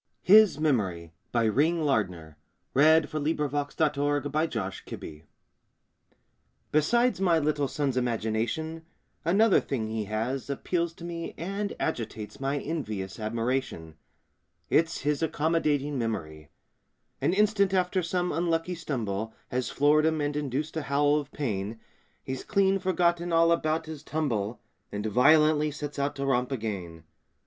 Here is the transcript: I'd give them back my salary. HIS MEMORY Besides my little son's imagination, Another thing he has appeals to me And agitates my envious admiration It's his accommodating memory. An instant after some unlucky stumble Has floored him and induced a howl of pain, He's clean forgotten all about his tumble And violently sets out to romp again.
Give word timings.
I'd 0.27 0.33
give 0.33 0.53
them 0.63 0.79
back 0.79 0.95
my 1.31 1.45
salary. 1.45 1.93
HIS 2.73 3.13
MEMORY 3.13 4.27
Besides 6.71 7.21
my 7.21 7.37
little 7.37 7.67
son's 7.67 7.95
imagination, 7.97 8.83
Another 9.23 9.59
thing 9.59 9.89
he 9.89 10.05
has 10.05 10.49
appeals 10.49 10.93
to 10.95 11.03
me 11.05 11.35
And 11.37 11.75
agitates 11.79 12.39
my 12.39 12.57
envious 12.57 13.19
admiration 13.19 13.93
It's 14.71 15.01
his 15.01 15.21
accommodating 15.21 15.99
memory. 15.99 16.49
An 17.21 17.33
instant 17.33 17.71
after 17.71 18.01
some 18.01 18.31
unlucky 18.31 18.73
stumble 18.73 19.35
Has 19.49 19.69
floored 19.69 20.07
him 20.07 20.19
and 20.19 20.35
induced 20.35 20.75
a 20.77 20.81
howl 20.81 21.17
of 21.19 21.31
pain, 21.31 21.79
He's 22.23 22.43
clean 22.43 22.79
forgotten 22.79 23.31
all 23.31 23.51
about 23.51 23.85
his 23.85 24.01
tumble 24.01 24.61
And 24.91 25.05
violently 25.05 25.69
sets 25.69 25.99
out 25.99 26.15
to 26.15 26.25
romp 26.25 26.51
again. 26.51 27.03